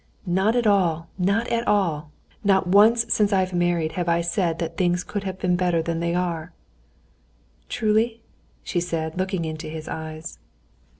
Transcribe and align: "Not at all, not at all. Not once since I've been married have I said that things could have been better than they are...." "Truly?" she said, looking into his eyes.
"Not 0.25 0.55
at 0.55 0.65
all, 0.65 1.09
not 1.19 1.45
at 1.49 1.67
all. 1.67 2.09
Not 2.43 2.65
once 2.65 3.05
since 3.13 3.31
I've 3.31 3.51
been 3.51 3.59
married 3.59 3.91
have 3.91 4.09
I 4.09 4.21
said 4.21 4.57
that 4.57 4.75
things 4.75 5.03
could 5.03 5.25
have 5.25 5.37
been 5.37 5.55
better 5.55 5.83
than 5.83 5.99
they 5.99 6.15
are...." 6.15 6.53
"Truly?" 7.69 8.23
she 8.63 8.79
said, 8.79 9.19
looking 9.19 9.45
into 9.45 9.67
his 9.67 9.87
eyes. 9.87 10.39